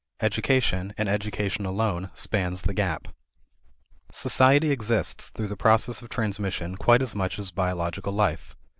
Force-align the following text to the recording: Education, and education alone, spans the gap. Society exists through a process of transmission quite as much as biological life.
Education, 0.19 0.95
and 0.97 1.07
education 1.07 1.63
alone, 1.63 2.09
spans 2.15 2.63
the 2.63 2.73
gap. 2.73 3.09
Society 4.11 4.71
exists 4.71 5.29
through 5.29 5.51
a 5.51 5.55
process 5.55 6.01
of 6.01 6.09
transmission 6.09 6.75
quite 6.75 7.03
as 7.03 7.13
much 7.13 7.37
as 7.37 7.51
biological 7.51 8.11
life. 8.11 8.55